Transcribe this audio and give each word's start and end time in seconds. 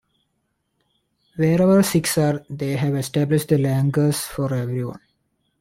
Wherever 1.35 1.83
Sikhs 1.83 2.17
are, 2.17 2.43
they 2.49 2.71
have 2.75 2.95
established 2.95 3.49
the 3.49 3.57
langars 3.57 4.25
for 4.25 4.51
everyone. 4.51 4.99